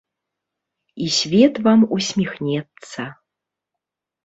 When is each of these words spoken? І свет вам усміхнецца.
І 1.07 1.09
свет 1.17 1.61
вам 1.69 1.79
усміхнецца. 1.99 3.01